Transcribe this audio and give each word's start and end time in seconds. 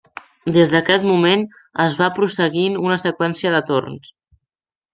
Des 0.53 0.71
d'aquest 0.75 1.05
moment, 1.09 1.43
es 1.85 1.99
va 2.01 2.09
prosseguint 2.17 2.81
una 2.89 2.99
seqüència 3.05 3.55
de 3.59 3.63
torns. 3.71 4.13